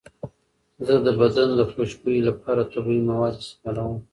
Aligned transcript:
زه 0.85 0.95
د 1.05 1.07
بدن 1.19 1.49
د 1.55 1.61
خوشبویۍ 1.71 2.19
لپاره 2.29 2.69
طبیعي 2.73 3.01
مواد 3.09 3.33
استعمالوم. 3.41 3.99